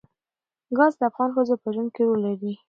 [0.77, 2.51] ګاز د افغان ښځو په ژوند کې رول لري.